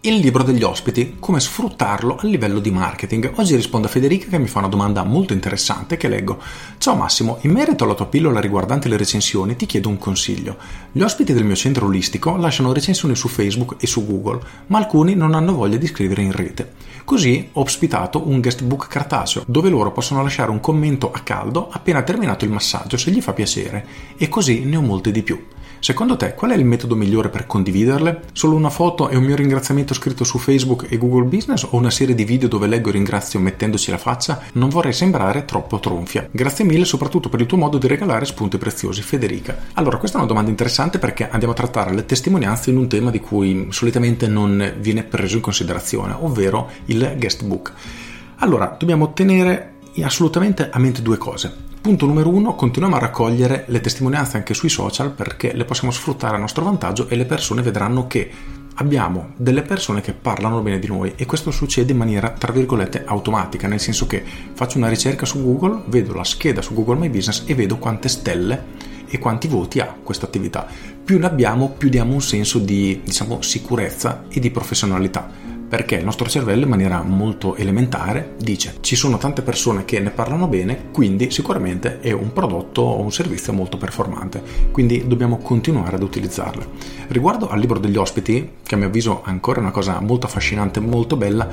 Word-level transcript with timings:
Il 0.00 0.14
libro 0.18 0.44
degli 0.44 0.62
ospiti, 0.62 1.16
come 1.18 1.40
sfruttarlo 1.40 2.18
a 2.20 2.26
livello 2.28 2.60
di 2.60 2.70
marketing. 2.70 3.32
Oggi 3.34 3.56
rispondo 3.56 3.88
a 3.88 3.90
Federica 3.90 4.28
che 4.28 4.38
mi 4.38 4.46
fa 4.46 4.60
una 4.60 4.68
domanda 4.68 5.02
molto 5.02 5.32
interessante 5.32 5.96
che 5.96 6.06
leggo. 6.06 6.40
Ciao 6.78 6.94
Massimo, 6.94 7.38
in 7.40 7.50
merito 7.50 7.82
alla 7.82 7.96
tua 7.96 8.06
pillola 8.06 8.38
riguardante 8.38 8.88
le 8.88 8.96
recensioni 8.96 9.56
ti 9.56 9.66
chiedo 9.66 9.88
un 9.88 9.98
consiglio. 9.98 10.56
Gli 10.92 11.00
ospiti 11.00 11.32
del 11.32 11.42
mio 11.42 11.56
centro 11.56 11.86
olistico 11.86 12.36
lasciano 12.36 12.72
recensioni 12.72 13.16
su 13.16 13.26
Facebook 13.26 13.74
e 13.80 13.88
su 13.88 14.06
Google, 14.06 14.40
ma 14.68 14.78
alcuni 14.78 15.16
non 15.16 15.34
hanno 15.34 15.52
voglia 15.52 15.78
di 15.78 15.88
scrivere 15.88 16.22
in 16.22 16.30
rete. 16.30 16.74
Così 17.02 17.48
ho 17.54 17.62
ospitato 17.62 18.28
un 18.28 18.40
guestbook 18.40 18.86
cartaceo 18.86 19.42
dove 19.48 19.68
loro 19.68 19.90
possono 19.90 20.22
lasciare 20.22 20.52
un 20.52 20.60
commento 20.60 21.10
a 21.10 21.18
caldo 21.24 21.70
appena 21.72 22.02
terminato 22.02 22.44
il 22.44 22.52
massaggio 22.52 22.96
se 22.96 23.10
gli 23.10 23.20
fa 23.20 23.32
piacere 23.32 23.84
e 24.16 24.28
così 24.28 24.60
ne 24.60 24.76
ho 24.76 24.80
molte 24.80 25.10
di 25.10 25.24
più. 25.24 25.44
Secondo 25.80 26.16
te 26.16 26.34
qual 26.34 26.50
è 26.50 26.56
il 26.56 26.64
metodo 26.64 26.96
migliore 26.96 27.28
per 27.28 27.46
condividerle? 27.46 28.22
Solo 28.32 28.56
una 28.56 28.68
foto 28.68 29.08
e 29.08 29.16
un 29.16 29.22
mio 29.22 29.36
ringraziamento 29.36 29.94
scritto 29.94 30.24
su 30.24 30.38
Facebook 30.38 30.86
e 30.88 30.98
Google 30.98 31.28
Business 31.28 31.62
o 31.62 31.76
una 31.76 31.90
serie 31.90 32.14
di 32.14 32.24
video 32.24 32.48
dove 32.48 32.66
leggo 32.66 32.88
e 32.88 32.92
ringrazio 32.92 33.38
mettendoci 33.38 33.90
la 33.90 33.98
faccia? 33.98 34.42
Non 34.54 34.68
vorrei 34.68 34.92
sembrare 34.92 35.44
troppo 35.44 35.78
tronfia. 35.78 36.28
Grazie 36.30 36.64
mille 36.64 36.84
soprattutto 36.84 37.28
per 37.28 37.40
il 37.40 37.46
tuo 37.46 37.56
modo 37.56 37.78
di 37.78 37.86
regalare 37.86 38.24
spunti 38.24 38.58
preziosi, 38.58 39.02
Federica. 39.02 39.56
Allora, 39.74 39.98
questa 39.98 40.16
è 40.16 40.20
una 40.20 40.28
domanda 40.28 40.50
interessante 40.50 40.98
perché 40.98 41.28
andiamo 41.28 41.52
a 41.52 41.56
trattare 41.56 41.94
le 41.94 42.04
testimonianze 42.04 42.70
in 42.70 42.76
un 42.76 42.88
tema 42.88 43.10
di 43.10 43.20
cui 43.20 43.68
solitamente 43.70 44.26
non 44.26 44.74
viene 44.78 45.04
preso 45.04 45.36
in 45.36 45.42
considerazione, 45.42 46.14
ovvero 46.18 46.70
il 46.86 47.14
guest 47.16 47.44
book. 47.44 47.72
Allora, 48.38 48.76
dobbiamo 48.78 49.12
tenere 49.12 49.74
assolutamente 50.02 50.68
a 50.70 50.78
mente 50.78 51.02
due 51.02 51.18
cose. 51.18 51.66
Punto 51.88 52.04
numero 52.04 52.28
uno, 52.28 52.54
continuiamo 52.54 52.96
a 52.96 53.00
raccogliere 53.00 53.64
le 53.68 53.80
testimonianze 53.80 54.36
anche 54.36 54.52
sui 54.52 54.68
social 54.68 55.10
perché 55.10 55.54
le 55.54 55.64
possiamo 55.64 55.90
sfruttare 55.90 56.36
a 56.36 56.38
nostro 56.38 56.62
vantaggio 56.62 57.08
e 57.08 57.16
le 57.16 57.24
persone 57.24 57.62
vedranno 57.62 58.06
che 58.06 58.30
abbiamo 58.74 59.30
delle 59.38 59.62
persone 59.62 60.02
che 60.02 60.12
parlano 60.12 60.60
bene 60.60 60.78
di 60.78 60.86
noi 60.86 61.14
e 61.16 61.24
questo 61.24 61.50
succede 61.50 61.92
in 61.92 61.96
maniera 61.96 62.28
tra 62.32 62.52
virgolette 62.52 63.04
automatica, 63.06 63.68
nel 63.68 63.80
senso 63.80 64.06
che 64.06 64.22
faccio 64.52 64.76
una 64.76 64.90
ricerca 64.90 65.24
su 65.24 65.42
Google, 65.42 65.84
vedo 65.86 66.12
la 66.12 66.24
scheda 66.24 66.60
su 66.60 66.74
Google 66.74 66.98
My 66.98 67.08
Business 67.08 67.44
e 67.46 67.54
vedo 67.54 67.78
quante 67.78 68.10
stelle 68.10 68.64
e 69.08 69.18
quanti 69.18 69.48
voti 69.48 69.80
ha 69.80 69.96
questa 70.02 70.26
attività. 70.26 70.66
Più 71.02 71.18
ne 71.18 71.24
abbiamo, 71.24 71.70
più 71.70 71.88
diamo 71.88 72.12
un 72.12 72.20
senso 72.20 72.58
di 72.58 73.00
diciamo, 73.02 73.40
sicurezza 73.40 74.24
e 74.28 74.40
di 74.40 74.50
professionalità 74.50 75.47
perché 75.68 75.96
il 75.96 76.04
nostro 76.04 76.28
cervello 76.28 76.64
in 76.64 76.70
maniera 76.70 77.02
molto 77.02 77.54
elementare 77.56 78.34
dice 78.38 78.76
ci 78.80 78.96
sono 78.96 79.18
tante 79.18 79.42
persone 79.42 79.84
che 79.84 80.00
ne 80.00 80.10
parlano 80.10 80.48
bene, 80.48 80.86
quindi 80.92 81.30
sicuramente 81.30 82.00
è 82.00 82.12
un 82.12 82.32
prodotto 82.32 82.82
o 82.82 83.00
un 83.00 83.12
servizio 83.12 83.52
molto 83.52 83.76
performante, 83.76 84.42
quindi 84.70 85.06
dobbiamo 85.06 85.38
continuare 85.38 85.96
ad 85.96 86.02
utilizzarle. 86.02 86.66
Riguardo 87.08 87.48
al 87.48 87.60
libro 87.60 87.78
degli 87.78 87.96
ospiti, 87.96 88.50
che 88.62 88.74
a 88.74 88.78
mio 88.78 88.86
avviso 88.86 89.22
è 89.24 89.28
ancora 89.28 89.60
una 89.60 89.70
cosa 89.70 90.00
molto 90.00 90.26
affascinante, 90.26 90.80
molto 90.80 91.16
bella, 91.16 91.48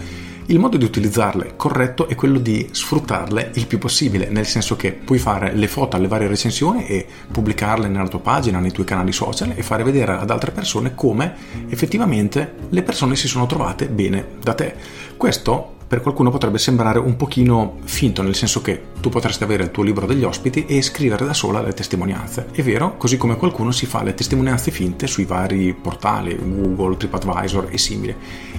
il 0.47 0.59
modo 0.59 0.77
di 0.77 0.85
utilizzarle 0.85 1.53
corretto 1.55 2.07
è 2.07 2.13
quello 2.13 2.37
di 2.37 2.67
sfruttarle 2.69 3.51
il 3.55 3.65
più 3.65 3.79
possibile, 3.79 4.29
nel 4.29 4.45
senso 4.45 4.75
che 4.75 4.91
puoi 4.91 5.17
fare 5.17 5.55
le 5.55 5.67
foto 5.67 5.95
alle 5.95 6.07
varie 6.07 6.27
recensioni 6.27 6.85
e 6.85 7.05
pubblicarle 7.31 7.87
nella 7.87 8.07
tua 8.07 8.19
pagina, 8.19 8.59
nei 8.59 8.71
tuoi 8.71 8.85
canali 8.85 9.11
social 9.11 9.53
e 9.55 9.63
fare 9.63 9.83
vedere 9.83 10.13
ad 10.13 10.29
altre 10.29 10.51
persone 10.51 10.93
come 10.93 11.33
effettivamente 11.67 12.53
le 12.69 12.83
persone 12.83 13.15
si 13.15 13.27
sono 13.27 13.47
trovate 13.47 13.87
bene 13.87 14.25
da 14.39 14.53
te. 14.53 14.75
Questo 15.17 15.73
per 15.87 16.01
qualcuno 16.01 16.29
potrebbe 16.29 16.57
sembrare 16.57 16.99
un 16.99 17.15
pochino 17.15 17.77
finto, 17.83 18.21
nel 18.21 18.35
senso 18.35 18.61
che 18.61 18.81
tu 19.05 19.11
potresti 19.11 19.43
avere 19.43 19.61
il 19.61 19.69
tuo 19.69 19.83
libro 19.83 20.07
degli 20.07 20.23
ospiti 20.23 20.65
e 20.65 20.81
scrivere 20.81 21.27
da 21.27 21.33
sola 21.35 21.61
le 21.61 21.73
testimonianze. 21.73 22.47
È 22.51 22.63
vero, 22.63 22.97
così 22.97 23.17
come 23.17 23.37
qualcuno 23.37 23.69
si 23.69 23.85
fa 23.85 24.01
le 24.01 24.15
testimonianze 24.15 24.71
finte 24.71 25.05
sui 25.05 25.25
vari 25.25 25.75
portali, 25.79 26.35
Google, 26.35 26.97
TripAdvisor 26.97 27.67
e 27.69 27.77
simili. 27.77 28.15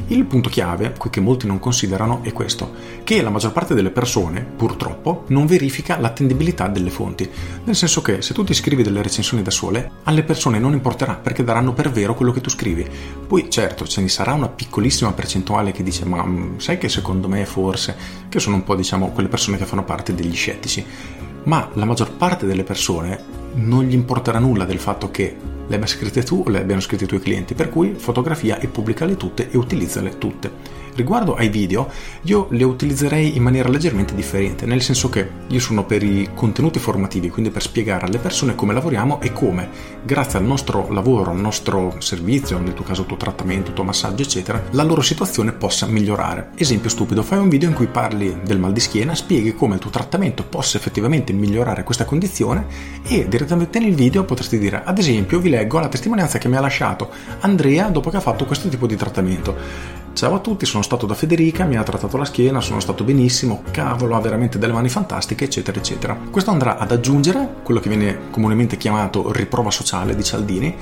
Il 0.07 0.25
punto 0.25 0.49
chiave, 0.49 0.95
che 1.11 1.19
molti 1.19 1.49
non 1.49 1.59
considerano, 1.59 2.21
è 2.23 2.33
questo, 2.33 2.73
che 3.03 3.23
la 3.23 3.31
maggior 3.31 3.51
parte 3.51 3.75
delle 3.75 3.91
persone, 3.91 4.41
purtroppo, 4.43 5.25
non 5.31 5.47
verifica 5.47 5.99
l'attendibilità 5.99 6.69
delle 6.69 6.91
fonti. 6.91 7.29
Nel 7.65 7.75
senso 7.75 8.01
che 8.01 8.23
se 8.23 8.33
tu 8.33 8.45
ti 8.45 8.55
scrivi 8.55 8.85
delle 8.85 9.03
recensioni 9.03 9.43
da 9.43 9.51
sole, 9.51 9.91
alle 10.05 10.23
persone 10.23 10.61
non 10.61 10.75
importerà 10.75 11.15
perché 11.15 11.43
daranno 11.43 11.73
per 11.73 11.91
vero 11.91 12.15
quello 12.15 12.31
che 12.31 12.41
tu 12.41 12.51
scrivi. 12.51 12.89
Poi 13.27 13.51
certo, 13.51 13.85
ce 13.85 14.01
ne 14.01 14.09
sarà 14.09 14.33
una 14.35 14.49
piccolissima 14.49 15.11
percentuale 15.11 15.73
che 15.73 15.83
dice 15.83 16.05
ma 16.05 16.25
mm, 16.25 16.59
sai 16.59 16.79
che 16.79 16.89
secondo 16.89 17.27
me 17.27 17.45
forse, 17.47 17.97
che 18.29 18.39
sono 18.39 18.55
un 18.55 18.63
po' 18.63 18.77
diciamo 18.77 19.09
quelle 19.11 19.29
persone 19.29 19.57
che 19.57 19.65
fanno 19.65 19.83
parte 19.83 20.15
degli 20.15 20.36
scettici, 20.37 20.85
ma 21.45 21.69
la 21.75 21.85
maggior 21.85 22.13
parte 22.13 22.47
delle 22.47 22.65
persone 22.65 23.45
non 23.55 23.85
gli 23.85 23.95
importerà 23.95 24.39
nulla 24.39 24.65
del 24.65 24.79
fatto 24.79 25.11
che 25.11 25.37
le 25.67 25.75
abbia 25.75 25.87
scritte 25.87 26.23
tu 26.23 26.45
o 26.47 26.51
le 26.51 26.61
abbiano 26.61 26.81
scritte 26.81 27.05
i 27.05 27.09
tuoi 27.09 27.21
clienti, 27.21 27.55
per 27.55 27.71
cui 27.71 27.95
fotografia 27.97 28.59
e 28.59 28.69
pubblicale 28.69 29.17
tutte 29.17 29.51
e 29.51 29.57
utilizzale 29.57 30.19
tutte. 30.19 30.85
Riguardo 30.97 31.35
ai 31.35 31.51
video, 31.51 31.91
io 32.23 32.47
le 32.53 32.65
utilizzerei 32.65 33.37
in 33.37 33.43
maniera 33.43 33.69
leggermente 33.69 34.15
differente, 34.15 34.65
nel 34.65 34.81
senso 34.81 35.11
che 35.11 35.29
io 35.47 35.61
sono 35.61 35.85
per 35.85 36.03
i 36.03 36.31
contenuti 36.35 36.79
formativi, 36.79 37.29
quindi 37.29 37.51
per 37.51 37.61
spiegare 37.61 38.07
alle 38.07 38.17
persone 38.17 38.55
come 38.55 38.73
lavoriamo 38.73 39.21
e 39.21 39.31
come, 39.31 39.69
grazie 40.03 40.39
al 40.39 40.47
nostro 40.47 40.91
lavoro, 40.91 41.33
al 41.33 41.37
nostro 41.37 41.97
servizio, 41.99 42.59
nel 42.59 42.73
tuo 42.73 42.87
caso 42.87 43.03
il 43.03 43.09
tuo 43.09 43.19
trattamento, 43.19 43.69
il 43.69 43.75
tuo 43.75 43.85
massaggio, 43.85 44.23
eccetera, 44.23 44.63
la 44.71 44.83
loro 44.85 45.03
situazione 45.03 45.53
possa 45.53 45.85
migliorare. 45.85 46.53
Esempio 46.55 46.89
stupido, 46.89 47.23
fai 47.23 47.41
un 47.41 47.51
video 47.51 47.69
in 47.69 47.75
cui 47.75 47.89
parli 47.89 48.39
del 48.43 48.59
mal 48.59 48.73
di 48.73 48.81
schiena, 48.81 49.15
spieghi 49.15 49.55
come 49.55 49.75
il 49.75 49.81
tuo 49.83 49.91
trattamento 49.91 50.45
possa 50.45 50.79
effettivamente 50.79 51.35
migliorare 51.35 51.85
questa 51.85 52.07
condizione 52.07 52.65
e 53.07 53.29
direttamente 53.29 53.79
nel 53.81 53.95
video 53.95 54.25
potresti 54.25 54.59
dire, 54.59 54.83
ad 54.83 54.97
esempio, 54.97 55.41
vi 55.41 55.51
leggo 55.51 55.79
la 55.79 55.89
testimonianza 55.89 56.39
che 56.39 56.49
mi 56.49 56.57
ha 56.57 56.61
lasciato 56.61 57.11
Andrea 57.41 57.91
dopo 57.91 58.09
che 58.09 58.17
ha 58.17 58.21
fatto 58.21 58.47
questo 58.47 58.71
tipo 58.71 58.87
di 58.87 58.97
trattamento. 58.97 60.05
Ciao 60.17 60.37
a 60.37 60.39
tutti, 60.39 60.65
sono 60.65 60.83
stato 60.83 61.05
da 61.05 61.13
Federica, 61.13 61.67
mi 61.67 61.77
ha 61.77 61.83
trattato 61.83 62.17
la 62.17 62.25
schiena, 62.25 62.63
sono 62.63 62.81
stato 62.81 63.05
benissimo, 63.05 63.63
cavolo, 63.71 64.17
ha 64.17 64.21
veramente 64.21 64.59
delle 64.59 64.73
mani 64.73 64.89
fantastiche, 64.89 65.45
eccetera, 65.45 65.77
eccetera. 65.77 66.19
Questo 66.31 66.51
andrà 66.51 66.79
ad 66.79 66.91
aggiungere 66.91 67.57
quello 67.63 67.81
che 67.81 67.91
viene 67.91 68.31
comunemente 68.31 68.79
chiamato 68.79 69.31
riprova 69.31 69.71
sociale 69.71 70.17
di 70.17 70.25
Cialdini 70.25 70.75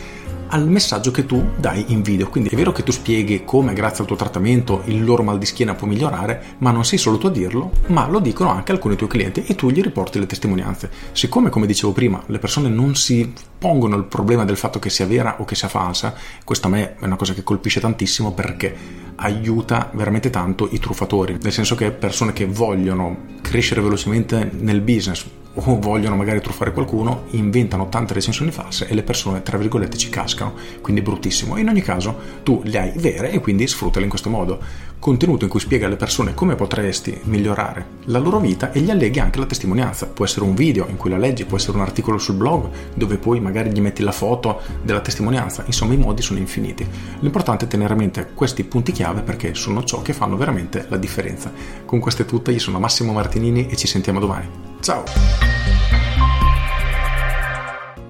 al 0.49 0.69
messaggio 0.69 1.11
che 1.11 1.27
tu 1.27 1.45
dai 1.57 1.85
in 1.89 2.03
video. 2.03 2.29
Quindi 2.29 2.51
è 2.51 2.57
vero 2.57 2.73
che 2.73 2.83
tu 2.83 2.93
spieghi 2.93 3.45
come 3.45 3.73
grazie 3.73 4.01
al 4.01 4.07
tuo 4.07 4.17
trattamento 4.17 4.83
il 4.87 5.05
loro 5.05 5.23
mal 5.23 5.39
di 5.39 5.47
schiena 5.47 5.75
può 5.75 5.87
migliorare, 5.87 6.57
ma 6.59 6.71
non 6.71 6.85
sei 6.85 6.99
solo 6.99 7.19
tu 7.19 7.27
a 7.27 7.31
dirlo, 7.31 7.73
ma 7.89 8.07
lo 8.07 8.21
dicono 8.21 8.51
anche 8.51 8.73
alcuni 8.73 8.97
tuoi 8.97 9.09
clienti 9.09 9.45
e 9.47 9.55
tu 9.55 9.71
gli 9.71 9.83
riporti 9.83 10.19
le 10.19 10.27
testimonianze. 10.27 10.91
Siccome, 11.13 11.51
come 11.51 11.67
dicevo 11.67 11.93
prima, 11.93 12.23
le 12.27 12.39
persone 12.39 12.69
non 12.69 12.95
si 12.95 13.33
pongono 13.59 13.97
il 13.97 14.05
problema 14.05 14.45
del 14.45 14.57
fatto 14.57 14.79
che 14.79 14.91
sia 14.91 15.07
vera 15.07 15.37
o 15.41 15.45
che 15.45 15.55
sia 15.55 15.69
falsa, 15.69 16.15
questo 16.45 16.67
a 16.67 16.71
me 16.71 16.97
è 16.99 17.05
una 17.05 17.17
cosa 17.17 17.33
che 17.33 17.43
colpisce 17.43 17.81
tantissimo 17.81 18.33
perché 18.33 18.77
aiuta 19.17 19.91
veramente 19.95 20.31
tanto 20.31 20.69
i 20.71 20.79
truffatori, 20.79 21.39
nel 21.41 21.53
senso 21.53 21.75
che 21.75 21.91
persone 21.91 22.33
che 22.33 22.47
vogliono 22.47 23.17
crescere 23.41 23.81
velocemente 23.81 24.51
nel 24.53 24.81
business 24.81 25.25
o 25.55 25.79
vogliono 25.79 26.17
magari 26.17 26.41
truffare 26.41 26.73
qualcuno, 26.73 27.25
inventano 27.31 27.89
tante 27.89 28.15
recensioni 28.15 28.51
false 28.51 28.89
e 28.89 28.95
le 28.95 29.03
persone, 29.03 29.43
tra 29.43 29.59
virgolette, 29.59 29.97
ci 29.97 30.09
cascano, 30.09 30.55
quindi 30.81 31.01
è 31.01 31.05
bruttissimo. 31.05 31.57
In 31.57 31.69
ogni 31.69 31.83
caso, 31.83 32.17
tu 32.43 32.61
le 32.65 32.79
hai 32.79 32.93
vere 32.97 33.31
e 33.31 33.41
quindi 33.41 33.67
sfruttale 33.67 34.05
in 34.05 34.11
questo 34.11 34.31
modo. 34.31 34.59
Contenuto 34.99 35.45
in 35.45 35.51
cui 35.51 35.61
spiega 35.61 35.87
alle 35.87 35.97
persone 35.97 36.33
come 36.33 36.55
potresti 36.55 37.21
migliorare 37.25 37.87
la 38.05 38.19
loro 38.19 38.39
vita 38.39 38.73
e 38.73 38.81
gli 38.81 38.91
alleghi 38.91 39.21
anche 39.21 39.39
la 39.39 39.45
testimonianza. 39.45 40.07
Può 40.07 40.25
essere 40.25 40.47
un 40.47 40.55
video 40.55 40.87
in 40.89 40.97
cui 40.97 41.11
la 41.11 41.19
leggi, 41.19 41.45
può 41.45 41.59
essere 41.59 41.77
un 41.77 41.83
articolo 41.83 42.17
sul 42.17 42.37
blog 42.37 42.71
dove 42.95 43.19
poi 43.19 43.39
magari 43.39 43.71
gli 43.71 43.83
metti 43.83 44.03
la 44.03 44.13
foto 44.13 44.63
della 44.83 45.01
testimonianza. 45.01 45.63
Insomma, 45.67 45.93
i 45.93 45.99
modi 45.99 46.23
sono 46.23 46.39
infiniti. 46.39 46.87
L'importante 47.21 47.67
è 47.67 47.69
tenere 47.69 47.93
a 47.93 47.97
mente 47.97 48.31
questi 48.33 48.65
punti 48.65 48.93
chiave 48.93 49.21
perché 49.21 49.55
sono 49.55 49.85
ciò 49.85 50.01
che 50.01 50.15
fanno 50.15 50.39
veramente 50.39 50.87
la 50.89 50.97
differenza. 50.97 51.53
Con 51.85 52.01
questo 52.01 52.23
è 52.23 52.25
tutto, 52.25 52.51
io 52.51 52.59
sono 52.59 52.79
Massimo 52.79 53.13
Martinini 53.13 53.69
e 53.69 53.77
ci 53.77 53.87
sentiamo 53.87 54.21
domani. 54.21 54.74
Ciao! 54.85 55.03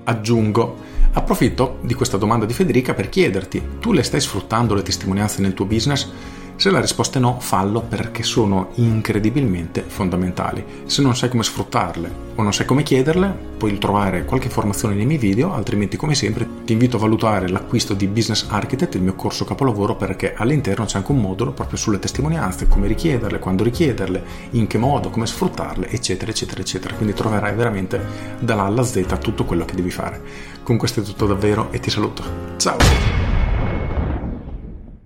Aggiungo, 0.03 0.76
approfitto 1.12 1.79
di 1.82 1.94
questa 1.94 2.17
domanda 2.17 2.47
di 2.47 2.53
Federica 2.53 2.94
per 2.94 3.09
chiederti, 3.09 3.79
tu 3.79 3.93
le 3.93 4.03
stai 4.03 4.21
sfruttando 4.21 4.75
le 4.75 4.82
testimonianze 4.82 5.41
nel 5.41 5.55
tuo 5.55 5.67
business? 5.67 6.11
Se 6.56 6.71
la 6.71 6.81
risposta 6.81 7.19
è 7.19 7.21
no, 7.21 7.41
fallo 7.41 7.81
perché 7.81 8.23
sono 8.23 8.71
incredibilmente 8.75 9.83
fondamentali. 9.87 10.65
Se 10.87 11.03
non 11.03 11.17
sai 11.17 11.29
come 11.29 11.43
sfruttarle 11.43 12.23
o 12.37 12.43
non 12.43 12.55
sai 12.55 12.65
come 12.65 12.85
chiederle, 12.85 13.53
puoi 13.59 13.77
trovare 13.79 14.25
qualche 14.25 14.47
informazione 14.47 14.95
nei 14.95 15.05
miei 15.05 15.19
video, 15.19 15.53
altrimenti 15.53 15.97
come 15.97 16.15
sempre 16.15 16.49
ti 16.65 16.73
invito 16.73 16.97
a 16.97 17.01
valutare 17.01 17.49
l'acquisto 17.49 17.93
di 17.95 18.06
Business 18.06 18.47
Architect, 18.49 18.95
il 18.95 19.03
mio 19.03 19.15
corso 19.15 19.45
capolavoro, 19.45 19.97
perché 19.97 20.35
all'interno 20.35 20.85
c'è 20.85 20.99
anche 20.99 21.11
un 21.12 21.21
modulo 21.21 21.53
proprio 21.53 21.77
sulle 21.77 21.99
testimonianze, 21.99 22.69
come 22.69 22.87
richiederle, 22.87 23.41
quando 23.41 23.65
richiederle, 23.65 24.25
in 24.51 24.69
che 24.69 24.79
modo, 24.79 25.11
come 25.11 25.27
sfruttarle, 25.27 25.91
eccetera, 25.91 26.31
eccetera, 26.31 26.61
eccetera. 26.61 26.95
Quindi 26.95 27.15
troverai 27.15 27.55
veramente 27.55 28.01
dall'A 28.39 28.65
alla 28.65 28.85
Z 28.85 29.19
tutto 29.21 29.45
quello 29.45 29.65
che 29.65 29.75
devi 29.75 29.91
fare. 29.91 30.23
Con 30.62 30.77
questo 30.77 31.01
è 31.01 31.03
tutto 31.03 31.27
davvero 31.27 31.73
e 31.73 31.81
ti 31.81 31.91
saluto. 31.91 32.23
Ciao! 32.56 33.24